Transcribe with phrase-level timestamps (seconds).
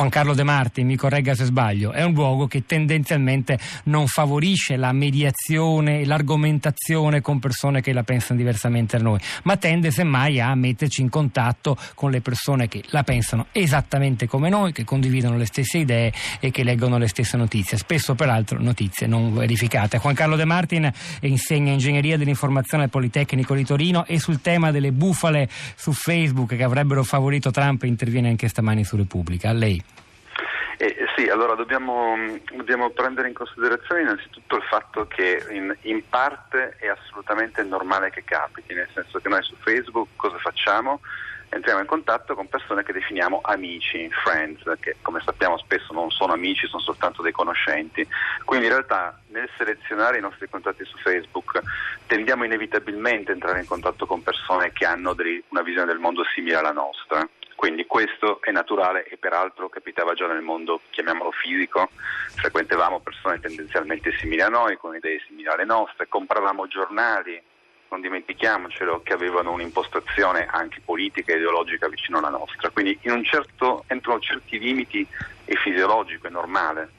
[0.00, 4.76] Juan Carlo De Marti, mi corregga se sbaglio, è un luogo che tendenzialmente non favorisce
[4.76, 10.54] la mediazione, l'argomentazione con persone che la pensano diversamente da noi, ma tende semmai a
[10.54, 15.44] metterci in contatto con le persone che la pensano esattamente come noi, che condividono le
[15.44, 19.98] stesse idee e che leggono le stesse notizie, spesso peraltro notizie non verificate.
[19.98, 20.90] Juan Carlo De Martin
[21.20, 25.46] insegna ingegneria dell'informazione al Politecnico di Torino e sul tema delle bufale
[25.76, 29.50] su Facebook che avrebbero favorito Trump interviene anche stamani su Repubblica.
[29.50, 29.89] A lei.
[31.20, 32.16] Sì, allora dobbiamo,
[32.50, 38.24] dobbiamo, prendere in considerazione innanzitutto il fatto che in, in, parte è assolutamente normale che
[38.24, 41.00] capiti, nel senso che noi su Facebook cosa facciamo?
[41.50, 46.32] Entriamo in contatto con persone che definiamo amici, friends, che come sappiamo spesso non sono
[46.32, 48.06] amici, sono soltanto dei conoscenti.
[48.46, 51.60] Quindi in realtà nel selezionare i nostri contatti su Facebook
[52.06, 56.22] tendiamo inevitabilmente a entrare in contatto con persone che hanno dei, una visione del mondo
[56.34, 57.28] simile alla nostra.
[57.60, 61.90] Quindi questo è naturale e peraltro capitava già nel mondo, chiamiamolo fisico,
[62.36, 67.38] frequentavamo persone tendenzialmente simili a noi, con idee simili alle nostre, compravamo giornali,
[67.90, 72.70] non dimentichiamocelo, che avevano un'impostazione anche politica e ideologica vicino alla nostra.
[72.70, 75.06] Quindi un certo, entro certi limiti
[75.44, 76.92] è fisiologico, è normale.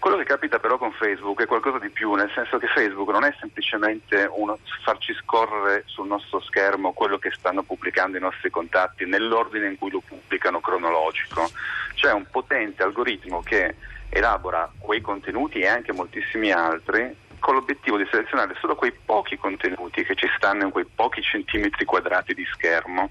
[0.00, 3.22] Quello che capita però con Facebook è qualcosa di più, nel senso che Facebook non
[3.22, 9.04] è semplicemente uno farci scorrere sul nostro schermo quello che stanno pubblicando i nostri contatti
[9.04, 11.50] nell'ordine in cui lo pubblicano cronologico.
[11.92, 13.74] C'è un potente algoritmo che
[14.08, 20.02] elabora quei contenuti e anche moltissimi altri con l'obiettivo di selezionare solo quei pochi contenuti
[20.02, 23.10] che ci stanno in quei pochi centimetri quadrati di schermo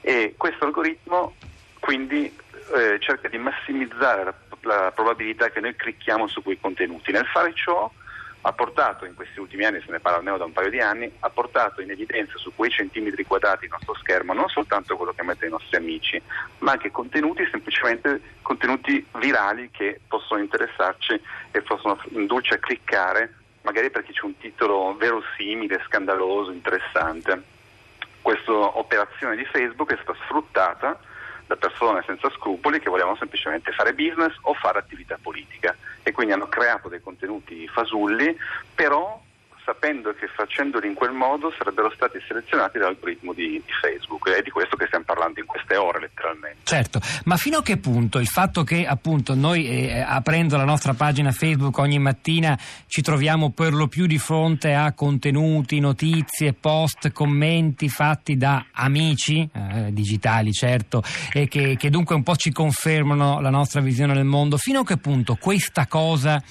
[0.00, 1.34] e questo algoritmo
[1.78, 2.42] quindi
[2.74, 4.34] eh, cerca di massimizzare la
[4.64, 7.12] la probabilità che noi clicchiamo su quei contenuti.
[7.12, 7.90] Nel fare ciò
[8.46, 11.10] ha portato in questi ultimi anni, se ne parla almeno da un paio di anni,
[11.20, 15.22] ha portato in evidenza su quei centimetri quadrati del nostro schermo non soltanto quello che
[15.22, 16.20] mettono i nostri amici,
[16.58, 21.18] ma anche contenuti semplicemente contenuti virali che possono interessarci
[21.52, 27.52] e possono indurci a cliccare, magari perché c'è un titolo verosimile, scandaloso, interessante.
[28.20, 30.98] Questa operazione di Facebook è stata sfruttata
[31.46, 35.76] da persone senza scrupoli che volevano semplicemente fare business o fare attività politica.
[36.02, 38.36] E quindi hanno creato dei contenuti fasulli,
[38.74, 39.22] però
[39.64, 44.28] sapendo che facendoli in quel modo sarebbero stati selezionati dall'algoritmo di, di, Facebook.
[44.30, 46.58] È di questo che stiamo parlando in queste ore, letteralmente.
[46.64, 50.94] Certo, ma fino a che punto il fatto che appunto noi eh, aprendo la nostra
[50.94, 57.12] pagina Facebook ogni mattina ci troviamo per lo più di fronte a contenuti, notizie, post,
[57.12, 61.02] commenti fatti da amici, eh, digitali certo,
[61.32, 64.84] e che, che, dunque un po' ci confermano la nostra visione del mondo, fino a
[64.84, 66.42] che punto questa cosa...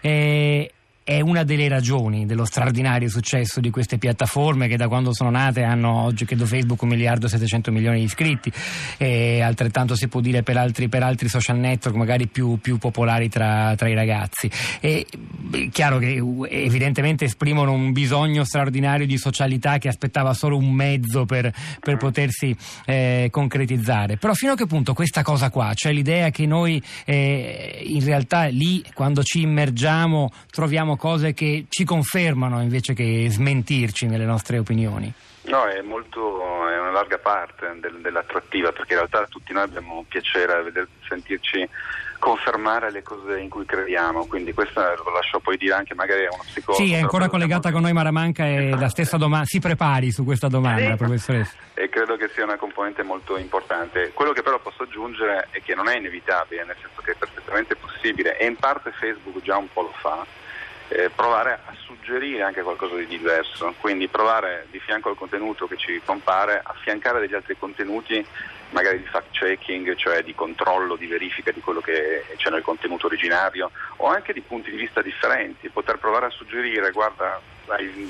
[0.00, 0.72] Eh,
[1.02, 5.62] è una delle ragioni dello straordinario successo di queste piattaforme che da quando sono nate
[5.62, 8.52] hanno oggi credo Facebook un miliardo e 700 milioni di iscritti.
[8.96, 13.28] E altrettanto si può dire per altri, per altri social network magari più, più popolari
[13.28, 14.50] tra, tra, i ragazzi.
[14.78, 15.04] È
[15.70, 21.52] chiaro che evidentemente esprimono un bisogno straordinario di socialità che aspettava solo un mezzo per,
[21.80, 24.16] per potersi eh, concretizzare.
[24.16, 28.44] Però fino a che punto questa cosa qua cioè l'idea che noi eh, in realtà
[28.44, 35.12] lì quando ci immergiamo troviamo cose che ci confermano invece che smentirci nelle nostre opinioni.
[35.42, 40.04] No, è molto, è una larga parte del, dell'attrattiva perché in realtà tutti noi abbiamo
[40.06, 41.68] piacere a veder, sentirci
[42.20, 46.28] confermare le cose in cui crediamo, quindi questo lo lascio poi dire anche magari a
[46.30, 46.84] uno psicologo.
[46.84, 50.48] Sì, è ancora collegata con noi Maramanca e la stessa domanda, si prepari su questa
[50.48, 50.96] domanda, sì.
[50.96, 51.54] professoressa.
[51.74, 54.12] E credo che sia una componente molto importante.
[54.12, 57.74] Quello che però posso aggiungere è che non è inevitabile, nel senso che è perfettamente
[57.74, 60.24] possibile e in parte Facebook già un po' lo fa
[60.90, 65.76] eh, provare a suggerire anche qualcosa di diverso, quindi provare di fianco al contenuto che
[65.76, 68.24] ci compare affiancare degli altri contenuti
[68.70, 73.06] magari di fact checking, cioè di controllo, di verifica di quello che c'è nel contenuto
[73.06, 77.40] originario o anche di punti di vista differenti, poter provare a suggerire guarda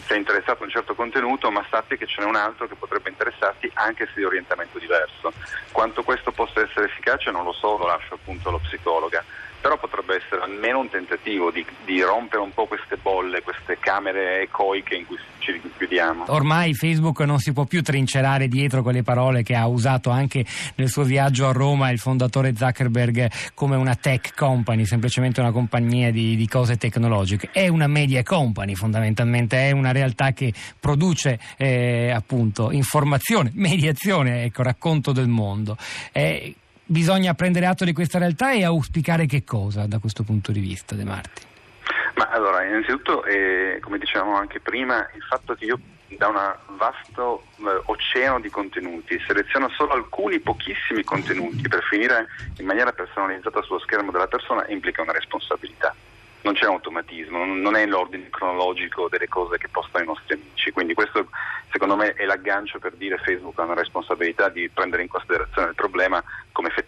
[0.07, 3.11] sei interessato a un certo contenuto ma sappi che ce n'è un altro che potrebbe
[3.11, 5.33] interessarti anche se di orientamento diverso.
[5.71, 9.23] Quanto questo possa essere efficace non lo so, lo lascio appunto allo psicologa
[9.61, 14.43] però potrebbe essere almeno un tentativo di, di, rompere un po' queste bolle, queste camere
[14.43, 16.25] ecoiche in cui ci rinchiudiamo.
[16.29, 20.45] Ormai Facebook non si può più trincerare dietro quelle parole che ha usato anche
[20.77, 26.11] nel suo viaggio a Roma il fondatore Zuckerberg come una tech company, semplicemente una compagnia
[26.11, 27.51] di, di cose tecnologiche.
[27.53, 34.63] È una media company fondamentalmente, è una realtà che produce eh, appunto informazione, mediazione, ecco,
[34.63, 35.77] racconto del mondo.
[36.13, 36.53] È
[36.91, 40.97] bisogna prendere atto di questa realtà e auspicare che cosa da questo punto di vista,
[40.97, 41.43] De Marti?
[42.17, 45.79] Ma allora, innanzitutto, eh, come dicevamo anche prima, il fatto che io
[46.09, 52.27] da un vasto eh, oceano di contenuti, seleziona solo alcuni pochissimi contenuti per finire
[52.59, 55.95] in maniera personalizzata sullo schermo della persona implica una responsabilità
[56.43, 60.95] non c'è automatismo, non è l'ordine cronologico delle cose che postano i nostri amici, quindi
[60.95, 61.29] questo
[61.71, 65.75] secondo me è l'aggancio per dire Facebook ha una responsabilità di prendere in considerazione il
[65.75, 66.23] problema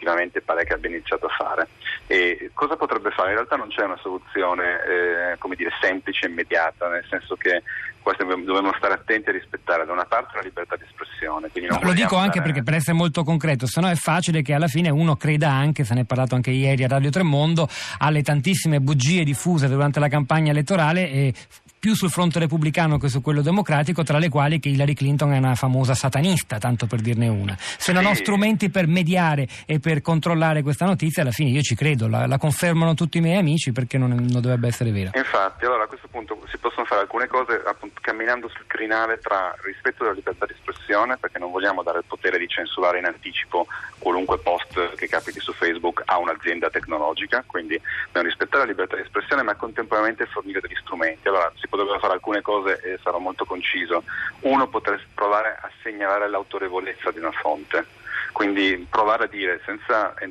[0.03, 1.69] effettivamente pare che abbia iniziato a fare.
[2.09, 3.31] E cosa potrebbe fare?
[3.31, 7.63] In realtà non c'è una soluzione eh, dire, semplice e immediata, nel senso che
[8.03, 11.51] dobbiamo stare attenti a rispettare da una parte la libertà di espressione.
[11.69, 12.47] No, lo dico anche stare...
[12.47, 15.85] perché per essere molto concreto, se no è facile che alla fine uno creda anche,
[15.85, 20.09] se ne è parlato anche ieri a Radio Tremondo, alle tantissime bugie diffuse durante la
[20.09, 21.35] campagna elettorale e
[21.83, 25.39] più sul fronte repubblicano che su quello democratico, tra le quali che Hillary Clinton è
[25.39, 27.57] una famosa satanista, tanto per dirne una.
[27.59, 31.75] Se non ho strumenti per mediare e per controllare questa notizia, alla fine io ci
[31.75, 35.11] credo, la, la confermano tutti i miei amici perché non, non, dovrebbe essere vera.
[35.15, 39.53] Infatti, allora a questo punto si possono fare alcune cose appunto, camminando sul crinale tra
[39.65, 43.67] rispetto della libertà di espressione, perché non vogliamo dare il potere di censurare in anticipo
[43.99, 47.77] qualunque post che capiti su Facebook a un'azienda tecnologica, quindi
[48.07, 51.27] dobbiamo rispettare la libertà di espressione ma contemporaneamente fornire degli strumenti.
[51.27, 54.05] Allora, si potrebbero fare alcune cose e sarò molto conciso.
[54.41, 57.87] Uno potrebbe provare a segnalare l'autorevolezza di una fonte,
[58.33, 60.31] quindi provare a dire senza, eh,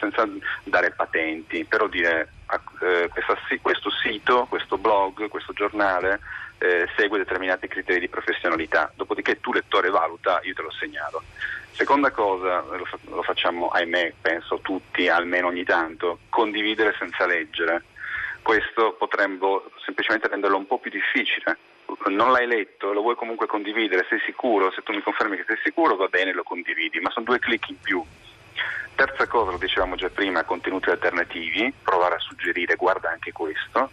[0.00, 0.26] senza
[0.64, 2.32] dare patenti, però dire
[2.80, 6.20] eh, questa, questo sito, questo blog, questo giornale
[6.56, 11.22] eh, segue determinati criteri di professionalità, dopodiché tu lettore valuta, io te lo segnalo.
[11.72, 17.84] Seconda cosa, lo, lo facciamo ahimè, penso tutti, almeno ogni tanto, condividere senza leggere
[18.48, 21.58] questo potremmo semplicemente renderlo un po' più difficile.
[22.06, 25.58] Non l'hai letto, lo vuoi comunque condividere, sei sicuro, se tu mi confermi che sei
[25.62, 28.02] sicuro va bene, lo condividi, ma sono due clic in più.
[28.94, 33.90] Terza cosa, lo dicevamo già prima, contenuti alternativi, provare a suggerire guarda anche questo.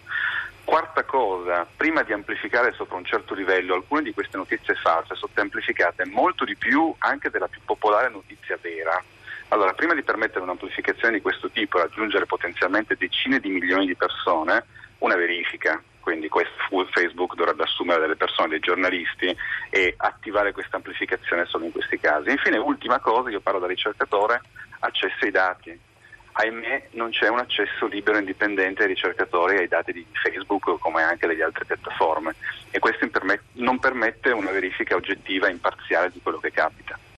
[0.64, 5.34] Quarta cosa, prima di amplificare sopra un certo livello alcune di queste notizie false, sono
[5.36, 9.04] amplificate molto di più anche della più popolare notizia vera.
[9.50, 13.96] Allora, prima di permettere un'amplificazione di questo tipo e raggiungere potenzialmente decine di milioni di
[13.96, 14.66] persone,
[15.00, 15.82] una verifica.
[16.00, 16.30] Quindi
[16.92, 19.36] Facebook dovrebbe assumere delle persone, dei giornalisti
[19.72, 22.30] e attivare questa amplificazione solo in questi casi.
[22.30, 24.42] Infine, ultima cosa, io parlo da ricercatore,
[24.80, 25.80] accesso ai dati.
[26.38, 31.02] Ahimè non c'è un accesso libero e indipendente ai ricercatori ai dati di Facebook come
[31.02, 32.36] anche delle altre piattaforme
[32.72, 33.10] e questo
[33.54, 37.00] non permette una verifica oggettiva e imparziale di quello che capita.